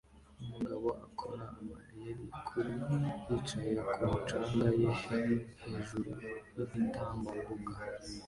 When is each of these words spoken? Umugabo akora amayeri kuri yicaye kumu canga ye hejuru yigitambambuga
Umugabo 0.43 0.87
akora 1.05 1.43
amayeri 1.59 2.25
kuri 2.47 2.71
yicaye 3.29 3.71
kumu 3.97 4.17
canga 4.27 4.67
ye 4.81 4.89
hejuru 5.61 6.07
yigitambambuga 6.21 7.75